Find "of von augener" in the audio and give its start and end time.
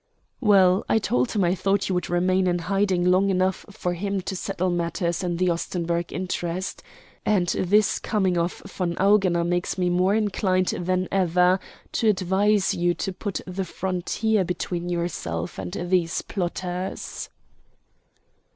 8.35-9.43